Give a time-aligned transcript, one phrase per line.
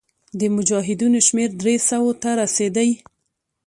[0.39, 2.89] د مجاهدینو شمېر دریو سوو ته رسېدی.